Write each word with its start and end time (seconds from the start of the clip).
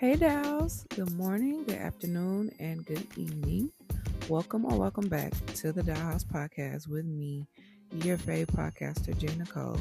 Hey, 0.00 0.16
Dolls. 0.16 0.86
Good 0.96 1.12
morning, 1.12 1.64
good 1.64 1.76
afternoon, 1.76 2.52
and 2.58 2.86
good 2.86 3.06
evening. 3.18 3.70
Welcome 4.30 4.64
or 4.64 4.78
welcome 4.78 5.10
back 5.10 5.34
to 5.56 5.72
the 5.72 5.82
Doll 5.82 5.94
House 5.94 6.24
Podcast 6.24 6.88
with 6.88 7.04
me, 7.04 7.46
your 7.92 8.16
fave 8.16 8.46
podcaster, 8.46 9.14
J. 9.18 9.28
Nicole. 9.36 9.76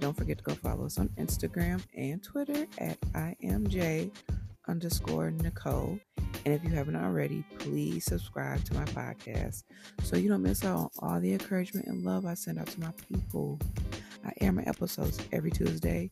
Don't 0.00 0.14
forget 0.14 0.36
to 0.36 0.44
go 0.44 0.54
follow 0.54 0.84
us 0.84 0.98
on 0.98 1.08
Instagram 1.16 1.80
and 1.96 2.22
Twitter 2.22 2.66
at 2.76 3.00
IMJ 3.12 4.10
underscore 4.68 5.30
Nicole. 5.30 5.98
And 6.44 6.52
if 6.52 6.62
you 6.62 6.68
haven't 6.68 6.96
already, 6.96 7.42
please 7.58 8.04
subscribe 8.04 8.62
to 8.64 8.74
my 8.74 8.84
podcast 8.84 9.62
so 10.02 10.18
you 10.18 10.28
don't 10.28 10.42
miss 10.42 10.62
out 10.62 10.90
on 10.98 11.14
all 11.14 11.20
the 11.20 11.32
encouragement 11.32 11.86
and 11.86 12.04
love 12.04 12.26
I 12.26 12.34
send 12.34 12.58
out 12.58 12.66
to 12.66 12.80
my 12.80 12.92
people. 13.08 13.58
I 14.26 14.32
air 14.42 14.52
my 14.52 14.64
episodes 14.64 15.18
every 15.32 15.52
Tuesday 15.52 16.10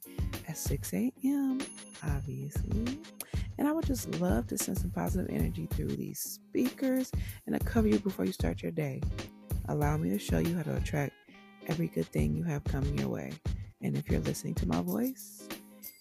at 0.49 0.57
6 0.57 0.95
a.m., 0.95 1.61
obviously. 2.03 2.99
And 3.59 3.67
I 3.67 3.73
would 3.73 3.87
just 3.87 4.21
love 4.21 4.47
to 4.49 4.59
send 4.59 4.79
some 4.79 4.91
positive 4.91 5.31
energy 5.31 5.67
through 5.67 5.89
these 5.89 6.21
speakers 6.21 7.11
and 7.47 7.59
to 7.59 7.65
cover 7.65 7.89
you 7.89 7.99
before 7.99 8.25
you 8.25 8.33
start 8.33 8.63
your 8.63 8.73
day. 8.73 9.01
Allow 9.69 9.97
me 9.97 10.11
to 10.11 10.19
show 10.19 10.39
you 10.39 10.57
how 10.57 10.63
to 10.63 10.77
attract 10.77 11.13
every 11.67 11.89
good 11.89 12.07
thing 12.07 12.35
you 12.35 12.45
have 12.45 12.65
coming 12.65 12.99
your 12.99 13.09
way. 13.09 13.33
And 13.83 13.97
if 13.97 14.09
you're 14.11 14.21
listening 14.21 14.55
to 14.57 14.69
my 14.69 14.81
voice, 14.81 15.49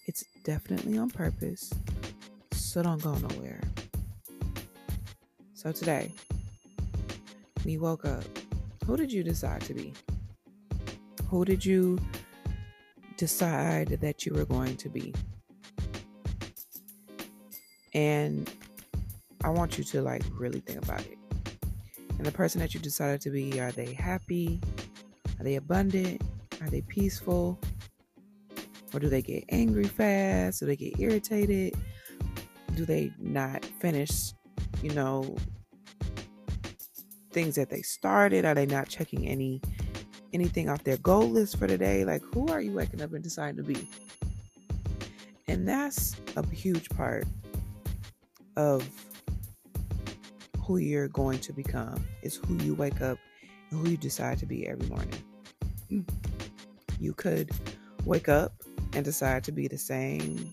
it's 0.06 0.24
definitely 0.44 0.98
on 0.98 1.10
purpose. 1.10 1.72
So 2.52 2.82
don't 2.82 3.02
go 3.02 3.14
nowhere. 3.14 3.60
So 5.54 5.72
today, 5.72 6.12
we 7.64 7.78
woke 7.78 8.04
up. 8.04 8.22
Who 8.86 8.96
did 8.96 9.10
you 9.10 9.24
decide 9.24 9.62
to 9.62 9.74
be? 9.74 9.92
Who 11.28 11.44
did 11.44 11.64
you 11.64 11.98
decide 13.16 13.88
that 13.88 14.24
you 14.24 14.34
were 14.34 14.44
going 14.44 14.76
to 14.76 14.88
be? 14.88 15.12
And 17.96 18.50
I 19.42 19.48
want 19.48 19.78
you 19.78 19.84
to 19.84 20.02
like 20.02 20.22
really 20.38 20.60
think 20.60 20.84
about 20.84 21.00
it. 21.00 21.16
And 22.10 22.26
the 22.26 22.32
person 22.32 22.60
that 22.60 22.74
you 22.74 22.80
decided 22.80 23.22
to 23.22 23.30
be, 23.30 23.58
are 23.58 23.72
they 23.72 23.94
happy? 23.94 24.60
Are 25.40 25.44
they 25.44 25.54
abundant? 25.54 26.20
Are 26.60 26.68
they 26.68 26.82
peaceful? 26.82 27.58
Or 28.92 29.00
do 29.00 29.08
they 29.08 29.22
get 29.22 29.44
angry 29.48 29.84
fast? 29.84 30.60
Do 30.60 30.66
they 30.66 30.76
get 30.76 31.00
irritated? 31.00 31.74
Do 32.74 32.84
they 32.84 33.12
not 33.18 33.64
finish, 33.64 34.34
you 34.82 34.92
know, 34.92 35.34
things 37.30 37.54
that 37.54 37.70
they 37.70 37.80
started? 37.80 38.44
Are 38.44 38.54
they 38.54 38.66
not 38.66 38.90
checking 38.90 39.26
any 39.26 39.62
anything 40.34 40.68
off 40.68 40.84
their 40.84 40.98
goal 40.98 41.30
list 41.30 41.58
for 41.58 41.66
the 41.66 41.78
day? 41.78 42.04
Like 42.04 42.22
who 42.34 42.46
are 42.48 42.60
you 42.60 42.72
waking 42.72 43.00
up 43.00 43.14
and 43.14 43.24
deciding 43.24 43.56
to 43.56 43.62
be? 43.62 43.88
And 45.48 45.66
that's 45.66 46.14
a 46.36 46.46
huge 46.46 46.90
part 46.90 47.24
of 48.56 48.88
who 50.66 50.78
you're 50.78 51.08
going 51.08 51.38
to 51.38 51.52
become 51.52 52.04
is 52.22 52.36
who 52.46 52.56
you 52.58 52.74
wake 52.74 53.00
up 53.00 53.18
and 53.70 53.80
who 53.80 53.90
you 53.90 53.96
decide 53.96 54.38
to 54.38 54.46
be 54.46 54.66
every 54.66 54.88
morning. 54.88 55.22
Hmm. 55.88 56.00
You 56.98 57.12
could 57.12 57.50
wake 58.04 58.28
up 58.28 58.54
and 58.94 59.04
decide 59.04 59.44
to 59.44 59.52
be 59.52 59.68
the 59.68 59.78
same 59.78 60.50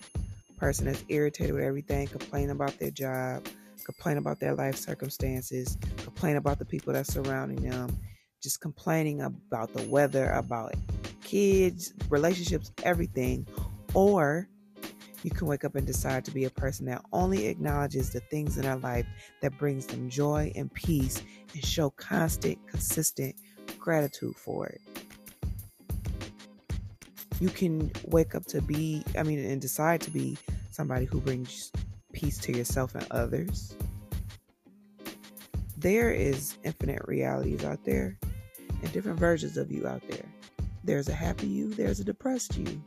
person 0.56 0.86
that's 0.86 1.04
irritated 1.08 1.54
with 1.54 1.64
everything, 1.64 2.06
complain 2.06 2.50
about 2.50 2.78
their 2.78 2.90
job, 2.90 3.46
complain 3.84 4.18
about 4.18 4.40
their 4.40 4.54
life 4.54 4.76
circumstances, 4.76 5.76
complain 6.02 6.36
about 6.36 6.58
the 6.58 6.64
people 6.64 6.92
that's 6.92 7.12
surrounding 7.12 7.68
them, 7.68 7.96
just 8.42 8.60
complaining 8.60 9.20
about 9.22 9.72
the 9.72 9.82
weather, 9.88 10.30
about 10.30 10.74
kids, 11.22 11.92
relationships, 12.08 12.70
everything. 12.82 13.46
Or 13.94 14.48
you 15.24 15.30
can 15.30 15.46
wake 15.46 15.64
up 15.64 15.74
and 15.74 15.86
decide 15.86 16.24
to 16.26 16.30
be 16.30 16.44
a 16.44 16.50
person 16.50 16.84
that 16.86 17.02
only 17.12 17.46
acknowledges 17.46 18.10
the 18.10 18.20
things 18.20 18.58
in 18.58 18.66
our 18.66 18.76
life 18.76 19.06
that 19.40 19.58
brings 19.58 19.86
them 19.86 20.08
joy 20.08 20.52
and 20.54 20.72
peace 20.74 21.22
and 21.54 21.64
show 21.64 21.88
constant, 21.90 22.58
consistent 22.68 23.34
gratitude 23.78 24.36
for 24.36 24.66
it. 24.66 24.80
You 27.40 27.48
can 27.48 27.90
wake 28.04 28.34
up 28.34 28.44
to 28.46 28.60
be, 28.60 29.02
I 29.18 29.22
mean, 29.22 29.38
and 29.44 29.60
decide 29.60 30.02
to 30.02 30.10
be 30.10 30.36
somebody 30.70 31.06
who 31.06 31.20
brings 31.20 31.72
peace 32.12 32.36
to 32.38 32.52
yourself 32.52 32.94
and 32.94 33.06
others. 33.10 33.74
There 35.78 36.12
is 36.12 36.58
infinite 36.64 37.02
realities 37.08 37.64
out 37.64 37.82
there 37.84 38.18
and 38.82 38.92
different 38.92 39.18
versions 39.18 39.56
of 39.56 39.72
you 39.72 39.86
out 39.86 40.02
there. 40.06 40.26
There's 40.84 41.08
a 41.08 41.14
happy 41.14 41.46
you, 41.46 41.72
there's 41.72 41.98
a 41.98 42.04
depressed 42.04 42.58
you. 42.58 42.82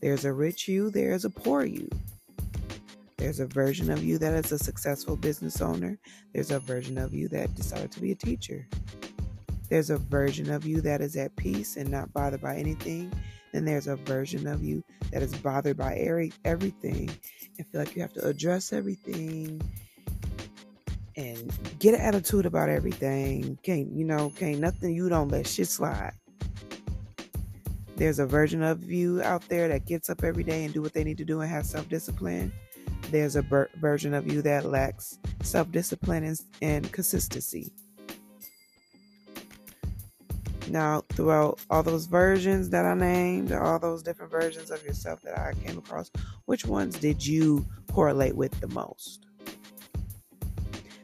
There's 0.00 0.24
a 0.24 0.32
rich 0.32 0.66
you, 0.66 0.90
there's 0.90 1.24
a 1.24 1.30
poor 1.30 1.64
you. 1.64 1.88
There's 3.18 3.40
a 3.40 3.46
version 3.46 3.90
of 3.90 4.02
you 4.02 4.16
that 4.18 4.32
is 4.32 4.50
a 4.50 4.58
successful 4.58 5.14
business 5.14 5.60
owner. 5.60 5.98
There's 6.32 6.50
a 6.50 6.58
version 6.58 6.96
of 6.96 7.12
you 7.12 7.28
that 7.28 7.54
decided 7.54 7.92
to 7.92 8.00
be 8.00 8.12
a 8.12 8.14
teacher. 8.16 8.66
There's 9.68 9.90
a 9.90 9.98
version 9.98 10.50
of 10.50 10.64
you 10.64 10.80
that 10.80 11.02
is 11.02 11.16
at 11.16 11.36
peace 11.36 11.76
and 11.76 11.90
not 11.90 12.12
bothered 12.14 12.40
by 12.40 12.56
anything. 12.56 13.12
Then 13.52 13.66
there's 13.66 13.88
a 13.88 13.96
version 13.96 14.46
of 14.46 14.64
you 14.64 14.82
that 15.12 15.22
is 15.22 15.34
bothered 15.34 15.76
by 15.76 15.96
every, 15.96 16.32
everything 16.46 17.10
and 17.58 17.66
feel 17.66 17.80
like 17.80 17.94
you 17.94 18.00
have 18.00 18.14
to 18.14 18.26
address 18.26 18.72
everything 18.72 19.60
and 21.16 21.52
get 21.78 21.94
an 21.94 22.00
attitude 22.00 22.46
about 22.46 22.70
everything. 22.70 23.58
Can't, 23.62 23.92
you 23.92 24.04
know, 24.06 24.32
can't 24.34 24.60
nothing 24.60 24.94
you 24.94 25.10
don't 25.10 25.28
let 25.28 25.46
shit 25.46 25.68
slide. 25.68 26.14
There's 28.00 28.18
a 28.18 28.24
version 28.24 28.62
of 28.62 28.90
you 28.90 29.20
out 29.20 29.46
there 29.50 29.68
that 29.68 29.84
gets 29.84 30.08
up 30.08 30.24
every 30.24 30.42
day 30.42 30.64
and 30.64 30.72
do 30.72 30.80
what 30.80 30.94
they 30.94 31.04
need 31.04 31.18
to 31.18 31.24
do 31.26 31.42
and 31.42 31.50
have 31.50 31.66
self-discipline. 31.66 32.50
There's 33.10 33.36
a 33.36 33.42
ber- 33.42 33.68
version 33.76 34.14
of 34.14 34.26
you 34.26 34.40
that 34.40 34.64
lacks 34.64 35.18
self-discipline 35.42 36.24
and, 36.24 36.40
and 36.62 36.90
consistency. 36.92 37.70
Now, 40.70 41.02
throughout 41.10 41.60
all 41.68 41.82
those 41.82 42.06
versions 42.06 42.70
that 42.70 42.86
I 42.86 42.94
named, 42.94 43.52
all 43.52 43.78
those 43.78 44.02
different 44.02 44.32
versions 44.32 44.70
of 44.70 44.82
yourself 44.82 45.20
that 45.20 45.38
I 45.38 45.52
came 45.62 45.76
across, 45.76 46.10
which 46.46 46.64
ones 46.64 46.98
did 46.98 47.26
you 47.26 47.66
correlate 47.92 48.34
with 48.34 48.58
the 48.62 48.68
most? 48.68 49.26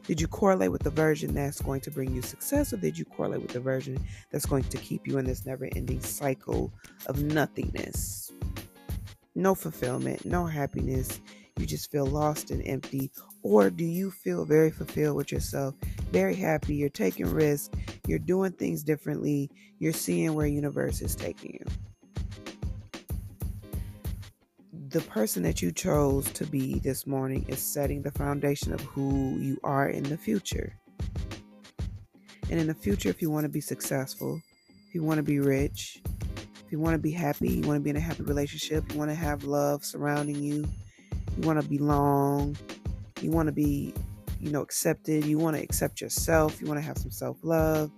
Did 0.07 0.21
you 0.21 0.27
correlate 0.29 0.71
with 0.71 0.83
the 0.83 0.89
version 0.89 1.33
that's 1.33 1.61
going 1.61 1.81
to 1.81 1.91
bring 1.91 2.15
you 2.15 2.21
success, 2.21 2.71
or 2.71 2.77
did 2.77 2.97
you 2.97 3.03
correlate 3.03 3.41
with 3.41 3.51
the 3.51 3.59
version 3.59 3.99
that's 4.31 4.45
going 4.45 4.63
to 4.63 4.77
keep 4.77 5.05
you 5.05 5.17
in 5.17 5.25
this 5.25 5.45
never 5.45 5.67
ending 5.75 5.99
cycle 5.99 6.71
of 7.07 7.21
nothingness? 7.21 8.31
No 9.35 9.53
fulfillment, 9.53 10.23
no 10.23 10.45
happiness. 10.45 11.19
You 11.59 11.65
just 11.65 11.91
feel 11.91 12.05
lost 12.05 12.51
and 12.51 12.65
empty. 12.65 13.11
Or 13.43 13.69
do 13.69 13.83
you 13.83 14.09
feel 14.09 14.45
very 14.45 14.71
fulfilled 14.71 15.17
with 15.17 15.29
yourself, 15.29 15.75
very 16.13 16.35
happy? 16.35 16.75
You're 16.75 16.87
taking 16.87 17.25
risks, 17.25 17.77
you're 18.07 18.17
doing 18.17 18.53
things 18.53 18.83
differently, 18.83 19.51
you're 19.79 19.91
seeing 19.91 20.33
where 20.35 20.47
universe 20.47 21.01
is 21.01 21.17
taking 21.17 21.59
you 21.59 21.86
the 24.89 25.01
person 25.01 25.43
that 25.43 25.61
you 25.61 25.71
chose 25.71 26.31
to 26.31 26.45
be 26.45 26.79
this 26.79 27.05
morning 27.05 27.45
is 27.49 27.59
setting 27.59 28.01
the 28.01 28.11
foundation 28.11 28.71
of 28.71 28.79
who 28.81 29.37
you 29.37 29.59
are 29.63 29.89
in 29.89 30.03
the 30.03 30.17
future. 30.17 30.73
And 32.49 32.59
in 32.59 32.67
the 32.67 32.73
future, 32.73 33.09
if 33.09 33.21
you 33.21 33.29
want 33.29 33.43
to 33.43 33.49
be 33.49 33.59
successful, 33.59 34.41
if 34.87 34.95
you 34.95 35.03
want 35.03 35.17
to 35.17 35.23
be 35.23 35.39
rich, 35.39 36.01
if 36.65 36.71
you 36.71 36.79
want 36.79 36.93
to 36.93 36.99
be 36.99 37.11
happy, 37.11 37.49
you 37.49 37.67
want 37.67 37.77
to 37.77 37.83
be 37.83 37.89
in 37.89 37.97
a 37.97 38.01
happy 38.01 38.23
relationship, 38.23 38.89
you 38.91 38.97
want 38.97 39.11
to 39.11 39.15
have 39.15 39.43
love 39.43 39.83
surrounding 39.83 40.41
you, 40.41 40.65
you 41.37 41.47
want 41.47 41.61
to 41.61 41.67
belong, 41.67 42.55
you 43.21 43.31
want 43.31 43.47
to 43.47 43.53
be, 43.53 43.93
you 44.39 44.51
know, 44.51 44.61
accepted, 44.61 45.25
you 45.25 45.37
want 45.37 45.57
to 45.57 45.61
accept 45.61 45.99
yourself, 45.99 46.61
you 46.61 46.67
want 46.67 46.79
to 46.79 46.85
have 46.85 46.97
some 46.97 47.11
self 47.11 47.37
love, 47.43 47.91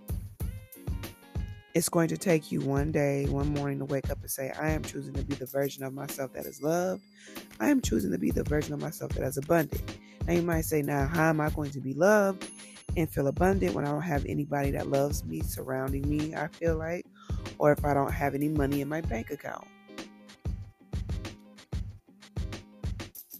it's 1.74 1.90
going 1.90 2.07
to 2.07 2.18
take 2.18 2.52
you 2.52 2.62
one 2.62 2.91
day, 2.91 3.25
one 3.28 3.54
morning 3.54 3.77
to 3.80 3.86
wake 3.86 4.10
up 4.10 4.19
and 4.21 4.30
say, 4.30 4.51
I 4.60 4.71
am 4.71 4.81
choosing 4.81 5.13
to 5.13 5.24
be 5.24 5.36
the 5.36 5.45
version 5.45 5.83
of 5.83 5.94
myself 5.94 6.33
that 6.33 6.45
is 6.45 6.62
loved. 6.62 7.04
I 7.60 7.69
am 7.69 7.81
choosing 7.81 8.12
to 8.12 8.18
be 8.18 8.31
the 8.31 8.44
version 8.44 8.74
of 8.74 8.81
myself 8.81 9.12
that 9.13 9.24
is 9.24 9.38
abundant. 9.38 9.83
Now, 10.25 10.33
you 10.33 10.42
might 10.42 10.66
say, 10.66 10.81
Now, 10.81 11.07
how 11.07 11.30
am 11.30 11.39
I 11.39 11.50
going 11.51 11.71
to 11.71 11.80
be 11.80 11.94
loved 11.94 12.50
and 12.98 13.10
feel 13.10 13.27
abundant 13.27 13.75
when 13.75 13.86
I 13.86 13.92
don't 13.92 14.01
have 14.01 14.25
anybody 14.25 14.71
that 14.71 14.89
loves 14.89 15.24
me 15.24 15.42
surrounding 15.42 16.10
me? 16.10 16.33
I 16.33 16.48
feel 16.48 16.75
like, 16.75 17.06
or 17.60 17.72
if 17.72 17.86
I 17.86 17.94
don't 17.94 18.12
have 18.12 18.33
any 18.33 18.48
money 18.48 18.81
in 18.81 18.89
my 18.89 19.01
bank 19.01 19.30
account. 19.30 19.68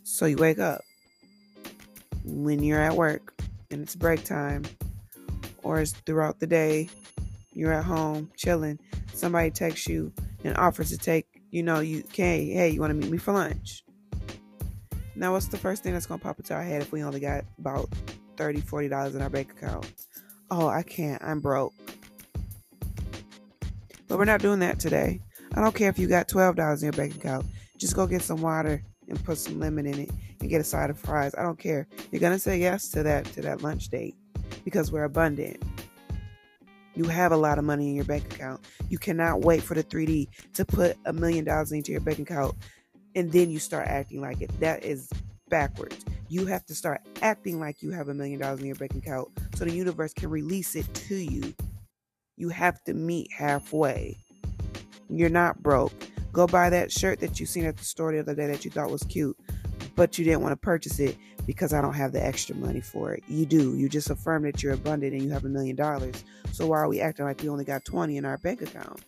So, 0.04 0.28
you 0.28 0.36
wake 0.38 0.60
up 0.60 0.82
when 2.25 2.62
you're 2.62 2.82
at 2.82 2.94
work 2.94 3.34
and 3.72 3.82
it's 3.82 3.96
break 3.96 4.24
time, 4.24 4.66
or 5.64 5.80
it's 5.80 5.94
throughout 5.94 6.40
the 6.40 6.48
day 6.48 6.90
you're 7.60 7.74
at 7.74 7.84
home 7.84 8.32
chilling, 8.36 8.80
somebody 9.14 9.52
texts 9.52 9.88
you 9.88 10.12
and 10.44 10.58
offers 10.58 10.90
to 10.90 10.98
take, 10.98 11.28
you 11.52 11.62
know, 11.64 11.80
you 11.80 12.04
can, 12.04 12.38
hey, 12.38 12.70
you 12.70 12.80
want 12.80 12.92
to 12.92 12.96
meet 12.96 13.12
me 13.12 13.18
for 13.18 13.34
lunch? 13.34 13.84
Now, 15.16 15.34
what's 15.34 15.48
the 15.48 15.58
first 15.58 15.84
thing 15.84 15.94
that's 15.94 16.06
going 16.06 16.20
to 16.20 16.24
pop 16.26 16.40
into 16.40 16.54
our 16.54 16.64
head 16.64 16.82
if 16.82 16.92
we 16.92 17.04
only 17.04 17.20
got 17.20 17.44
about 17.58 17.90
30 18.38 18.62
$40 18.62 19.16
in 19.16 19.22
our 19.22 19.30
bank 19.30 19.52
account? 19.52 19.92
Oh, 20.50 20.68
I 20.68 20.82
can't. 20.82 21.22
I'm 21.24 21.42
broke. 21.42 21.74
But 24.08 24.18
we're 24.18 24.26
not 24.26 24.42
doing 24.42 24.60
that 24.60 24.80
today. 24.80 25.22
I 25.54 25.62
don't 25.62 25.76
care 25.76 25.90
if 25.90 26.00
you 26.00 26.08
got 26.08 26.28
$12 26.28 26.78
in 26.78 26.84
your 26.84 26.94
bank 26.94 27.16
account. 27.16 27.46
Just 27.78 27.96
go 27.96 28.08
get 28.08 28.22
some 28.22 28.42
water 28.42 28.82
and 29.08 29.24
put 29.24 29.38
some 29.38 29.60
lemon 29.60 29.86
in 29.86 30.00
it. 30.00 30.10
and 30.40 30.50
get 30.50 30.62
a 30.62 30.64
side 30.64 30.90
of 30.90 30.98
fries. 30.98 31.36
I 31.38 31.44
don't 31.44 31.60
care. 31.60 31.88
You're 32.12 32.22
gonna 32.22 32.40
say 32.40 32.60
yes 32.60 32.90
to 32.90 33.04
that 33.04 33.26
to 33.34 33.42
that 33.42 33.62
lunch 33.62 33.90
date 33.90 34.16
because 34.64 34.92
we're 34.92 35.04
abundant. 35.04 35.62
You 37.00 37.06
have 37.06 37.31
a 37.31 37.38
lot 37.38 37.57
of 37.57 37.63
money 37.63 37.88
in 37.88 37.96
your 37.96 38.04
bank 38.04 38.25
account. 38.25 38.60
You 38.90 38.98
cannot 38.98 39.40
wait 39.40 39.63
for 39.63 39.74
the 39.74 39.86
3D 39.86 40.28
to 40.56 40.66
put 40.66 40.98
a 41.06 41.13
million 41.13 41.46
dollars 41.46 41.72
into 41.72 41.94
your 41.94 42.01
bank 42.01 42.19
account 42.19 42.57
and 43.16 43.31
then 43.31 43.50
you 43.50 43.57
start 43.57 43.88
acting 43.88 44.19
like 44.19 44.42
it. 44.42 44.51
That 44.60 44.84
is 44.84 45.10
backwards. 45.48 46.04
You 46.28 46.46
have 46.48 46.66
to 46.66 46.75
start 46.75 47.00
acting 47.22 47.57
like 47.57 47.81
you 47.81 47.92
have 47.92 48.10
a 48.10 48.13
million 48.13 48.42
dollars 48.42 48.60
in 48.60 48.66
your 48.66 48.75
bank 48.75 48.96
account 48.96 49.30
so 49.56 49.63
the 49.63 49.72
universe 49.72 50.12
can 50.12 50.30
release 50.30 50.75
it 50.75 50.94
to 50.94 51.16
you. 51.16 51.54
You 52.36 52.50
have 52.50 52.84
to 52.84 52.94
meet 52.94 53.31
halfway. 53.31 54.18
You're 55.10 55.30
not 55.30 55.63
broke. 55.63 55.94
Go 56.34 56.48
buy 56.48 56.69
that 56.69 56.92
shirt 56.92 57.22
that 57.22 57.40
you 57.40 57.46
seen 57.46 57.63
at 57.63 57.78
the 57.78 57.86
store 57.86 58.12
the 58.12 58.19
other 58.19 58.36
day 58.36 58.48
that 58.48 58.66
you 58.66 58.72
thought 58.72 58.92
was 58.92 59.04
cute, 59.04 59.38
but 59.96 60.18
you 60.18 60.25
didn't 60.25 60.42
want 60.42 60.51
to 60.51 60.57
purchase 60.57 61.00
it 61.00 61.16
because 61.50 61.74
I 61.74 61.81
don't 61.81 61.96
have 61.96 62.12
the 62.12 62.24
extra 62.24 62.56
money 62.56 62.80
for 62.80 63.12
it. 63.12 63.24
You 63.28 63.44
do. 63.44 63.75
You 63.75 63.90
just 63.90 64.12
affirm 64.12 64.44
that 64.44 64.62
you're 64.62 64.74
abundant 64.74 65.13
and 65.13 65.24
you 65.24 65.31
have 65.31 65.46
a 65.46 65.50
million 65.50 65.75
dollars. 65.75 66.24
So 66.51 66.68
why 66.68 66.78
are 66.78 66.88
we 66.88 67.01
acting 67.01 67.25
like 67.25 67.42
we 67.42 67.50
only 67.50 67.66
got 67.66 67.84
20 67.86 68.18
in 68.18 68.24
our 68.24 68.38
bank 68.38 68.62
account? 68.62 69.01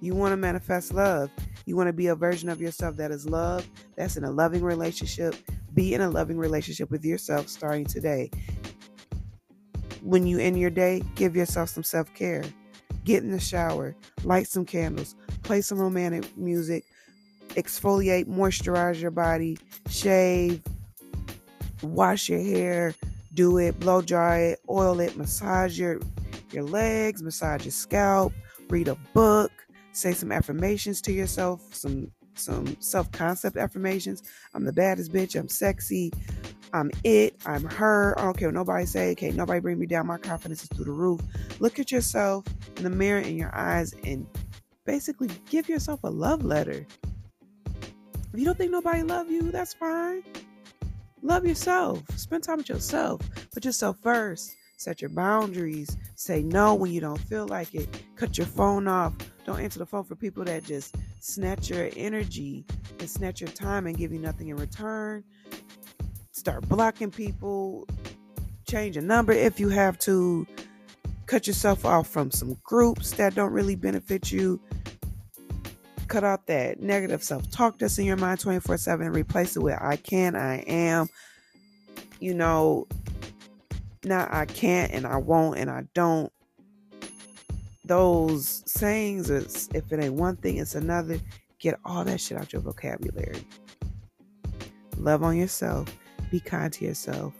You 0.00 0.16
want 0.16 0.32
to 0.32 0.36
manifest 0.36 0.92
love. 0.92 1.30
You 1.64 1.76
want 1.76 1.86
to 1.86 1.92
be 1.92 2.08
a 2.08 2.16
version 2.16 2.48
of 2.48 2.60
yourself 2.60 2.96
that 2.96 3.12
is 3.12 3.24
love, 3.24 3.64
that's 3.94 4.16
in 4.16 4.24
a 4.24 4.32
loving 4.32 4.64
relationship. 4.64 5.36
Be 5.74 5.94
in 5.94 6.00
a 6.00 6.10
loving 6.10 6.38
relationship 6.38 6.90
with 6.90 7.04
yourself 7.04 7.46
starting 7.46 7.84
today. 7.84 8.32
When 10.02 10.26
you 10.26 10.40
end 10.40 10.58
your 10.58 10.70
day, 10.70 11.04
give 11.14 11.36
yourself 11.36 11.68
some 11.68 11.84
self 11.84 12.12
care. 12.14 12.42
Get 13.04 13.22
in 13.22 13.30
the 13.30 13.38
shower, 13.38 13.94
light 14.24 14.48
some 14.48 14.64
candles, 14.64 15.14
play 15.44 15.60
some 15.60 15.78
romantic 15.78 16.36
music, 16.36 16.84
exfoliate, 17.54 18.26
moisturize 18.26 19.00
your 19.00 19.10
body, 19.10 19.58
shave, 19.88 20.62
wash 21.82 22.28
your 22.28 22.40
hair, 22.40 22.94
do 23.34 23.58
it, 23.58 23.78
blow 23.80 24.02
dry 24.02 24.38
it, 24.38 24.60
oil 24.68 25.00
it, 25.00 25.16
massage 25.16 25.78
your 25.78 26.00
your 26.52 26.64
legs, 26.64 27.22
massage 27.22 27.64
your 27.64 27.72
scalp, 27.72 28.32
read 28.70 28.88
a 28.88 28.96
book, 29.14 29.52
say 29.92 30.12
some 30.12 30.32
affirmations 30.32 31.00
to 31.02 31.12
yourself, 31.12 31.74
some 31.74 32.10
some 32.34 32.76
self-concept 32.80 33.56
affirmations. 33.56 34.22
I'm 34.54 34.64
the 34.64 34.72
baddest 34.72 35.12
bitch, 35.12 35.38
I'm 35.38 35.48
sexy, 35.48 36.12
I'm 36.72 36.90
it, 37.04 37.36
I'm 37.46 37.64
her. 37.64 38.18
I 38.18 38.22
don't 38.22 38.36
care 38.36 38.48
what 38.48 38.54
nobody 38.54 38.86
say. 38.86 39.10
Okay, 39.12 39.30
nobody 39.30 39.60
bring 39.60 39.78
me 39.78 39.86
down. 39.86 40.06
My 40.06 40.18
confidence 40.18 40.62
is 40.62 40.68
through 40.68 40.86
the 40.86 40.92
roof. 40.92 41.20
Look 41.58 41.78
at 41.78 41.92
yourself 41.92 42.44
in 42.76 42.84
the 42.84 42.90
mirror 42.90 43.20
in 43.20 43.36
your 43.36 43.54
eyes 43.54 43.94
and 44.04 44.26
basically 44.86 45.28
give 45.48 45.68
yourself 45.68 46.00
a 46.04 46.10
love 46.10 46.44
letter. 46.44 46.86
If 48.32 48.38
you 48.38 48.44
don't 48.44 48.56
think 48.56 48.70
nobody 48.70 49.02
love 49.02 49.30
you, 49.30 49.50
that's 49.50 49.74
fine. 49.74 50.22
Love 51.22 51.44
yourself. 51.44 52.02
Spend 52.16 52.44
time 52.44 52.58
with 52.58 52.68
yourself. 52.68 53.20
Put 53.52 53.64
yourself 53.64 53.98
first. 54.02 54.54
Set 54.76 55.02
your 55.02 55.10
boundaries. 55.10 55.96
Say 56.14 56.42
no 56.42 56.74
when 56.74 56.92
you 56.92 57.00
don't 57.00 57.18
feel 57.18 57.46
like 57.46 57.74
it. 57.74 57.88
Cut 58.16 58.38
your 58.38 58.46
phone 58.46 58.88
off. 58.88 59.14
Don't 59.44 59.60
answer 59.60 59.78
the 59.78 59.86
phone 59.86 60.04
for 60.04 60.14
people 60.14 60.44
that 60.44 60.64
just 60.64 60.94
snatch 61.20 61.68
your 61.68 61.90
energy 61.96 62.64
and 62.98 63.10
snatch 63.10 63.40
your 63.40 63.50
time 63.50 63.86
and 63.86 63.98
give 63.98 64.12
you 64.12 64.18
nothing 64.18 64.48
in 64.48 64.56
return. 64.56 65.24
Start 66.32 66.66
blocking 66.68 67.10
people. 67.10 67.86
Change 68.66 68.96
a 68.96 69.02
number 69.02 69.32
if 69.32 69.60
you 69.60 69.68
have 69.68 69.98
to. 70.00 70.46
Cut 71.26 71.46
yourself 71.46 71.84
off 71.84 72.08
from 72.08 72.30
some 72.30 72.56
groups 72.64 73.12
that 73.12 73.34
don't 73.34 73.52
really 73.52 73.76
benefit 73.76 74.32
you. 74.32 74.60
Cut 76.10 76.24
out 76.24 76.48
that 76.48 76.80
negative 76.80 77.22
self 77.22 77.48
talk 77.52 77.78
that's 77.78 77.96
in 77.96 78.04
your 78.04 78.16
mind 78.16 78.40
24 78.40 78.78
7 78.78 79.06
and 79.06 79.14
replace 79.14 79.56
it 79.56 79.62
with 79.62 79.78
I 79.80 79.94
can, 79.94 80.34
I 80.34 80.56
am. 80.66 81.08
You 82.18 82.34
know, 82.34 82.88
now 84.02 84.26
I 84.28 84.46
can't 84.46 84.90
and 84.90 85.06
I 85.06 85.18
won't 85.18 85.56
and 85.56 85.70
I 85.70 85.84
don't. 85.94 86.32
Those 87.84 88.64
sayings, 88.66 89.30
if 89.30 89.92
it 89.92 90.02
ain't 90.02 90.14
one 90.14 90.34
thing, 90.34 90.56
it's 90.56 90.74
another. 90.74 91.20
Get 91.60 91.78
all 91.84 92.02
that 92.02 92.20
shit 92.20 92.36
out 92.38 92.46
of 92.46 92.52
your 92.54 92.62
vocabulary. 92.62 93.44
Love 94.96 95.22
on 95.22 95.36
yourself. 95.36 95.96
Be 96.32 96.40
kind 96.40 96.72
to 96.72 96.84
yourself. 96.84 97.34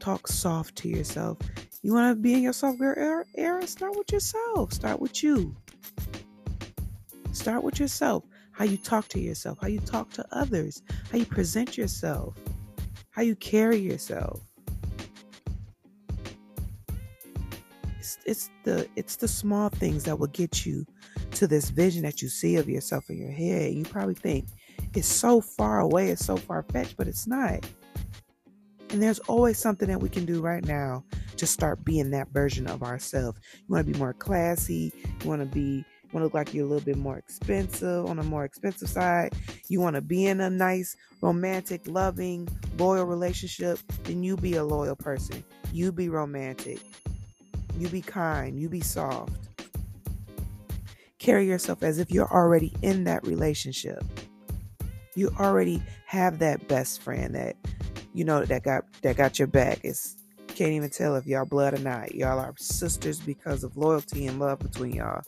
Talk 0.00 0.26
soft 0.26 0.74
to 0.76 0.88
yourself. 0.88 1.36
You 1.82 1.92
want 1.92 2.16
to 2.16 2.18
be 2.18 2.32
in 2.32 2.40
your 2.40 2.54
soft 2.54 2.78
girl 2.78 3.24
era? 3.36 3.66
Start 3.66 3.94
with 3.94 4.10
yourself. 4.10 4.72
Start 4.72 5.00
with 5.00 5.22
you. 5.22 5.54
Start 7.32 7.62
with 7.64 7.80
yourself. 7.80 8.24
How 8.52 8.64
you 8.66 8.76
talk 8.76 9.08
to 9.08 9.20
yourself, 9.20 9.58
how 9.60 9.68
you 9.68 9.80
talk 9.80 10.10
to 10.12 10.26
others, 10.32 10.82
how 11.10 11.16
you 11.16 11.24
present 11.24 11.78
yourself, 11.78 12.36
how 13.10 13.22
you 13.22 13.34
carry 13.36 13.78
yourself. 13.78 14.40
It's, 17.98 18.18
it's 18.26 18.50
the 18.64 18.86
it's 18.96 19.16
the 19.16 19.28
small 19.28 19.70
things 19.70 20.04
that 20.04 20.18
will 20.18 20.26
get 20.28 20.66
you 20.66 20.84
to 21.32 21.46
this 21.46 21.70
vision 21.70 22.02
that 22.02 22.20
you 22.20 22.28
see 22.28 22.56
of 22.56 22.68
yourself 22.68 23.08
in 23.08 23.16
your 23.16 23.30
head. 23.30 23.72
You 23.72 23.84
probably 23.84 24.14
think 24.14 24.46
it's 24.94 25.08
so 25.08 25.40
far 25.40 25.80
away, 25.80 26.10
it's 26.10 26.24
so 26.24 26.36
far 26.36 26.62
fetched, 26.64 26.98
but 26.98 27.08
it's 27.08 27.26
not. 27.26 27.66
And 28.90 29.02
there's 29.02 29.20
always 29.20 29.56
something 29.56 29.88
that 29.88 30.00
we 30.00 30.10
can 30.10 30.26
do 30.26 30.42
right 30.42 30.64
now 30.64 31.04
to 31.38 31.46
start 31.46 31.82
being 31.82 32.10
that 32.10 32.28
version 32.28 32.66
of 32.66 32.82
ourselves. 32.82 33.40
You 33.54 33.64
want 33.68 33.86
to 33.86 33.92
be 33.92 33.98
more 33.98 34.12
classy, 34.12 34.92
you 35.22 35.28
want 35.28 35.40
to 35.40 35.46
be 35.46 35.82
want 36.12 36.22
to 36.22 36.24
look 36.24 36.34
like 36.34 36.52
you're 36.52 36.66
a 36.66 36.68
little 36.68 36.84
bit 36.84 36.98
more 36.98 37.16
expensive 37.16 38.06
on 38.06 38.18
a 38.18 38.22
more 38.22 38.44
expensive 38.44 38.88
side. 38.88 39.32
You 39.68 39.80
want 39.80 39.96
to 39.96 40.02
be 40.02 40.26
in 40.26 40.40
a 40.40 40.50
nice, 40.50 40.96
romantic, 41.20 41.82
loving, 41.86 42.48
loyal 42.78 43.04
relationship, 43.04 43.78
then 44.04 44.22
you 44.22 44.36
be 44.36 44.54
a 44.54 44.64
loyal 44.64 44.96
person. 44.96 45.42
You 45.72 45.92
be 45.92 46.08
romantic. 46.08 46.80
You 47.78 47.88
be 47.88 48.02
kind. 48.02 48.60
You 48.60 48.68
be 48.68 48.80
soft. 48.80 49.32
Carry 51.18 51.46
yourself 51.46 51.82
as 51.82 51.98
if 51.98 52.10
you're 52.10 52.30
already 52.30 52.72
in 52.82 53.04
that 53.04 53.26
relationship. 53.26 54.02
You 55.14 55.30
already 55.38 55.82
have 56.06 56.40
that 56.40 56.68
best 56.68 57.00
friend 57.00 57.34
that 57.34 57.56
you 58.12 58.24
know 58.24 58.44
that 58.44 58.64
got 58.64 58.84
that 59.02 59.16
got 59.16 59.38
your 59.38 59.48
back. 59.48 59.80
It's 59.84 60.16
can't 60.48 60.72
even 60.72 60.90
tell 60.90 61.16
if 61.16 61.26
y'all 61.26 61.46
blood 61.46 61.74
or 61.74 61.78
not. 61.78 62.14
Y'all 62.14 62.38
are 62.38 62.54
sisters 62.58 63.20
because 63.20 63.64
of 63.64 63.76
loyalty 63.76 64.26
and 64.26 64.38
love 64.38 64.58
between 64.58 64.94
y'all. 64.94 65.22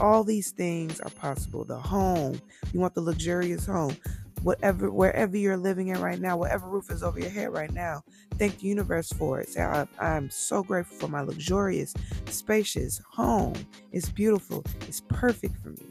All 0.00 0.24
these 0.24 0.50
things 0.50 1.00
are 1.00 1.10
possible. 1.10 1.64
The 1.64 1.78
home, 1.78 2.40
you 2.72 2.80
want 2.80 2.94
the 2.94 3.02
luxurious 3.02 3.66
home 3.66 3.96
whatever 4.42 4.90
wherever 4.90 5.36
you're 5.36 5.56
living 5.56 5.88
in 5.88 6.00
right 6.00 6.20
now, 6.20 6.36
whatever 6.36 6.68
roof 6.68 6.90
is 6.90 7.02
over 7.02 7.20
your 7.20 7.30
head 7.30 7.52
right 7.52 7.72
now. 7.72 8.02
Thank 8.38 8.58
the 8.58 8.66
universe 8.66 9.12
for 9.12 9.40
it. 9.40 9.48
Say, 9.50 9.62
I, 9.62 9.86
I'm 9.98 10.30
so 10.30 10.62
grateful 10.62 10.96
for 10.96 11.08
my 11.08 11.20
luxurious, 11.20 11.94
spacious 12.26 13.00
home. 13.10 13.54
It's 13.92 14.08
beautiful. 14.08 14.64
It's 14.88 15.00
perfect 15.08 15.56
for 15.62 15.70
me. 15.70 15.90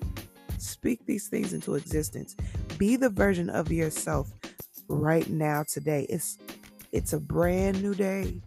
Speak 0.57 1.05
these 1.05 1.27
things 1.27 1.53
into 1.53 1.75
existence. 1.75 2.35
Be 2.77 2.95
the 2.95 3.09
version 3.09 3.49
of 3.49 3.71
yourself 3.71 4.31
right 4.87 5.29
now 5.29 5.63
today. 5.63 6.05
It's 6.09 6.37
it's 6.91 7.13
a 7.13 7.19
brand 7.19 7.81
new 7.83 7.93
day. 7.93 8.41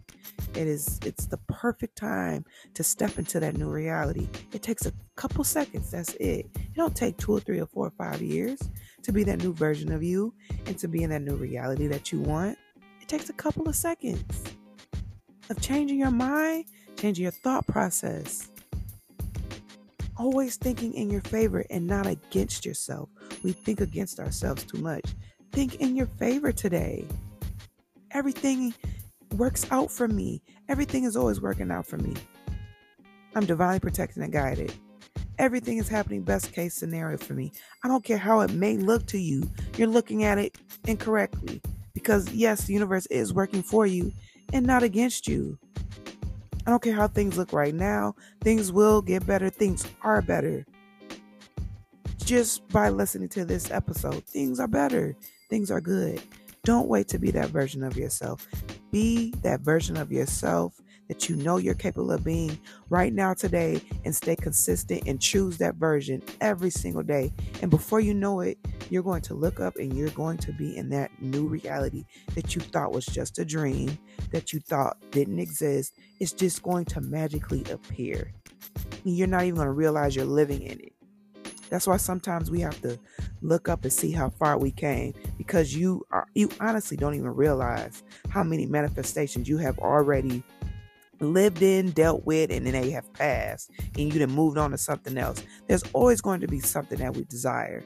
It 0.55 0.67
is 0.67 0.99
it's 1.05 1.27
the 1.27 1.37
perfect 1.47 1.97
time 1.97 2.45
to 2.73 2.83
step 2.83 3.17
into 3.17 3.39
that 3.39 3.57
new 3.57 3.69
reality. 3.69 4.27
It 4.51 4.61
takes 4.61 4.85
a 4.85 4.91
couple 5.15 5.43
seconds. 5.43 5.91
That's 5.91 6.13
it. 6.15 6.47
It 6.55 6.73
don't 6.75 6.95
take 6.95 7.17
two 7.17 7.33
or 7.33 7.39
three 7.39 7.59
or 7.59 7.67
four 7.67 7.87
or 7.87 7.91
five 7.91 8.21
years 8.21 8.59
to 9.03 9.11
be 9.11 9.23
that 9.25 9.43
new 9.43 9.53
version 9.53 9.91
of 9.91 10.03
you 10.03 10.33
and 10.65 10.77
to 10.79 10.87
be 10.87 11.03
in 11.03 11.09
that 11.11 11.21
new 11.21 11.35
reality 11.35 11.87
that 11.87 12.11
you 12.11 12.19
want, 12.19 12.57
it 13.01 13.07
takes 13.07 13.29
a 13.29 13.33
couple 13.33 13.67
of 13.67 13.75
seconds 13.75 14.43
of 15.49 15.61
changing 15.61 15.99
your 15.99 16.11
mind, 16.11 16.65
changing 16.97 17.23
your 17.23 17.31
thought 17.31 17.67
process. 17.67 18.49
Always 20.17 20.55
thinking 20.55 20.93
in 20.93 21.09
your 21.09 21.21
favor 21.21 21.65
and 21.69 21.87
not 21.87 22.05
against 22.05 22.65
yourself. 22.65 23.09
We 23.43 23.51
think 23.51 23.81
against 23.81 24.19
ourselves 24.19 24.63
too 24.63 24.77
much. 24.77 25.03
Think 25.51 25.75
in 25.75 25.95
your 25.95 26.05
favor 26.05 26.51
today. 26.51 27.05
Everything 28.11 28.73
works 29.33 29.65
out 29.71 29.91
for 29.91 30.07
me. 30.07 30.41
Everything 30.69 31.03
is 31.03 31.17
always 31.17 31.41
working 31.41 31.71
out 31.71 31.85
for 31.85 31.97
me. 31.97 32.13
I'm 33.35 33.45
divinely 33.45 33.79
protected 33.79 34.21
and 34.21 34.31
guided. 34.31 34.73
Everything 35.39 35.77
is 35.77 35.87
happening 35.87 36.21
best 36.21 36.53
case 36.53 36.73
scenario 36.73 37.17
for 37.17 37.33
me. 37.33 37.51
I 37.83 37.87
don't 37.87 38.03
care 38.03 38.17
how 38.17 38.41
it 38.41 38.51
may 38.51 38.77
look 38.77 39.05
to 39.07 39.17
you. 39.17 39.49
You're 39.77 39.87
looking 39.87 40.23
at 40.23 40.37
it 40.37 40.57
incorrectly 40.85 41.61
because 41.93 42.31
yes, 42.31 42.65
the 42.65 42.73
universe 42.73 43.05
is 43.07 43.33
working 43.33 43.63
for 43.63 43.85
you 43.85 44.11
and 44.51 44.65
not 44.65 44.83
against 44.83 45.27
you. 45.27 45.57
I 46.65 46.69
don't 46.69 46.81
care 46.81 46.95
how 46.95 47.07
things 47.07 47.37
look 47.37 47.51
right 47.51 47.73
now. 47.73 48.15
Things 48.41 48.71
will 48.71 49.01
get 49.01 49.25
better. 49.25 49.49
Things 49.49 49.85
are 50.01 50.21
better. 50.21 50.65
Just 52.23 52.65
by 52.69 52.89
listening 52.89 53.27
to 53.29 53.43
this 53.43 53.69
episode, 53.69 54.23
things 54.25 54.59
are 54.59 54.67
better. 54.67 55.15
Things 55.49 55.71
are 55.71 55.81
good. 55.81 56.21
Don't 56.63 56.87
wait 56.87 57.09
to 57.09 57.19
be 57.19 57.31
that 57.31 57.49
version 57.49 57.83
of 57.83 57.97
yourself. 57.97 58.47
Be 58.91 59.31
that 59.41 59.59
version 59.59 59.97
of 59.97 60.11
yourself 60.11 60.79
that 61.07 61.29
you 61.29 61.35
know 61.35 61.57
you're 61.57 61.73
capable 61.73 62.11
of 62.11 62.23
being 62.23 62.57
right 62.89 63.13
now 63.13 63.33
today 63.33 63.81
and 64.05 64.15
stay 64.15 64.35
consistent 64.35 65.03
and 65.07 65.21
choose 65.21 65.57
that 65.57 65.75
version 65.75 66.21
every 66.41 66.69
single 66.69 67.03
day. 67.03 67.33
And 67.61 67.69
before 67.69 67.99
you 67.99 68.13
know 68.13 68.41
it, 68.41 68.57
you're 68.89 69.03
going 69.03 69.21
to 69.23 69.33
look 69.33 69.59
up 69.59 69.75
and 69.77 69.95
you're 69.97 70.09
going 70.09 70.37
to 70.39 70.53
be 70.53 70.75
in 70.77 70.89
that 70.89 71.11
new 71.21 71.47
reality 71.47 72.05
that 72.35 72.55
you 72.55 72.61
thought 72.61 72.91
was 72.91 73.05
just 73.05 73.39
a 73.39 73.45
dream, 73.45 73.97
that 74.31 74.53
you 74.53 74.59
thought 74.59 74.97
didn't 75.11 75.39
exist. 75.39 75.93
It's 76.19 76.33
just 76.33 76.63
going 76.63 76.85
to 76.85 77.01
magically 77.01 77.63
appear. 77.71 78.31
You're 79.03 79.27
not 79.27 79.43
even 79.43 79.55
going 79.55 79.67
to 79.67 79.73
realize 79.73 80.15
you're 80.15 80.25
living 80.25 80.61
in 80.61 80.79
it. 80.79 80.93
That's 81.69 81.87
why 81.87 81.97
sometimes 81.97 82.51
we 82.51 82.59
have 82.61 82.79
to 82.81 82.99
look 83.41 83.67
up 83.67 83.83
and 83.83 83.91
see 83.91 84.11
how 84.11 84.29
far 84.29 84.59
we 84.59 84.69
came 84.69 85.13
because 85.39 85.75
you 85.75 86.05
are 86.11 86.27
you 86.35 86.49
honestly 86.59 86.95
don't 86.95 87.15
even 87.15 87.33
realize 87.33 88.03
how 88.29 88.43
many 88.43 88.67
manifestations 88.67 89.49
you 89.49 89.57
have 89.57 89.79
already 89.79 90.43
lived 91.23 91.61
in, 91.61 91.91
dealt 91.91 92.25
with, 92.25 92.51
and 92.51 92.65
then 92.65 92.73
they 92.73 92.91
have 92.91 93.11
passed, 93.13 93.71
and 93.97 94.13
you 94.13 94.19
then 94.19 94.31
moved 94.31 94.57
on 94.57 94.71
to 94.71 94.77
something 94.77 95.17
else. 95.17 95.43
There's 95.67 95.83
always 95.93 96.21
going 96.21 96.41
to 96.41 96.47
be 96.47 96.59
something 96.59 96.99
that 96.99 97.15
we 97.15 97.23
desire. 97.25 97.83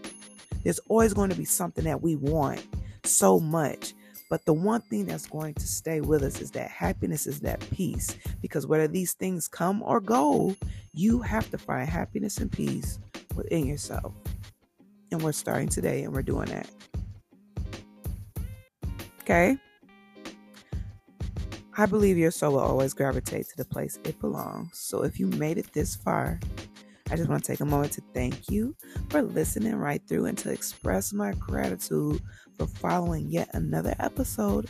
There's 0.63 0.79
always 0.89 1.13
going 1.13 1.29
to 1.29 1.35
be 1.35 1.45
something 1.45 1.85
that 1.85 2.01
we 2.01 2.15
want 2.15 2.65
so 3.03 3.39
much. 3.39 3.93
But 4.29 4.43
the 4.45 4.53
one 4.53 4.81
thing 4.81 5.05
that's 5.05 5.25
going 5.25 5.53
to 5.53 5.67
stay 5.67 6.01
with 6.01 6.21
us 6.21 6.41
is 6.41 6.51
that 6.51 6.69
happiness 6.69 7.27
is 7.27 7.39
that 7.41 7.65
peace. 7.71 8.17
Because 8.41 8.67
whether 8.67 8.87
these 8.87 9.13
things 9.13 9.47
come 9.47 9.81
or 9.81 10.01
go, 10.01 10.55
you 10.91 11.21
have 11.21 11.49
to 11.51 11.57
find 11.57 11.87
happiness 11.87 12.37
and 12.39 12.51
peace 12.51 12.99
within 13.35 13.65
yourself. 13.65 14.13
And 15.11 15.21
we're 15.21 15.31
starting 15.31 15.69
today 15.69 16.03
and 16.03 16.13
we're 16.13 16.23
doing 16.23 16.49
that. 16.49 16.69
Okay? 19.21 19.57
I 21.79 21.85
believe 21.85 22.17
your 22.17 22.31
soul 22.31 22.53
will 22.53 22.59
always 22.59 22.95
gravitate 22.95 23.47
to 23.49 23.57
the 23.57 23.65
place 23.65 23.99
it 24.03 24.19
belongs. 24.19 24.71
So 24.79 25.03
if 25.03 25.19
you 25.19 25.27
made 25.27 25.59
it 25.59 25.71
this 25.73 25.95
far, 25.95 26.39
I 27.11 27.15
just 27.15 27.29
want 27.29 27.43
to 27.43 27.51
take 27.51 27.59
a 27.59 27.65
moment 27.65 27.93
to 27.93 28.01
thank 28.15 28.49
you 28.49 28.75
for 29.09 29.21
listening 29.21 29.75
right 29.75 30.01
through 30.07 30.25
and 30.25 30.37
to 30.39 30.51
express 30.51 31.13
my 31.13 31.33
gratitude 31.33 32.19
for 32.57 32.65
following 32.65 33.27
yet 33.29 33.49
another 33.53 33.95
episode 33.99 34.67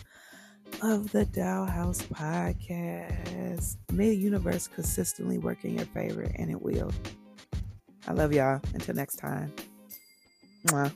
of 0.82 1.10
the 1.14 1.24
Doll 1.26 1.66
House 1.66 2.02
Podcast. 2.02 3.78
May 3.94 4.10
the 4.10 4.18
universe 4.18 4.68
consistently 4.68 5.38
work 5.38 5.64
in 5.64 5.76
your 5.76 5.86
favor, 5.88 6.30
and 6.36 6.52
it 6.52 6.62
will. 6.62 6.92
I 8.06 8.12
love 8.12 8.34
y'all. 8.34 8.60
Until 8.74 8.96
next 8.96 9.16
time. 9.16 9.54
Mwah. 10.68 10.92